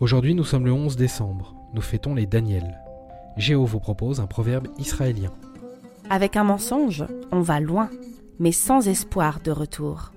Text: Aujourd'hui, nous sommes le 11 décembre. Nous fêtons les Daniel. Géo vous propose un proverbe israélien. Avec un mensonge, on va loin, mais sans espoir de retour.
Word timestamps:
Aujourd'hui, 0.00 0.34
nous 0.34 0.44
sommes 0.44 0.64
le 0.64 0.72
11 0.72 0.96
décembre. 0.96 1.54
Nous 1.74 1.82
fêtons 1.82 2.14
les 2.14 2.24
Daniel. 2.24 2.80
Géo 3.36 3.66
vous 3.66 3.80
propose 3.80 4.18
un 4.18 4.26
proverbe 4.26 4.68
israélien. 4.78 5.30
Avec 6.08 6.38
un 6.38 6.44
mensonge, 6.44 7.04
on 7.32 7.42
va 7.42 7.60
loin, 7.60 7.90
mais 8.38 8.50
sans 8.50 8.88
espoir 8.88 9.40
de 9.44 9.50
retour. 9.50 10.12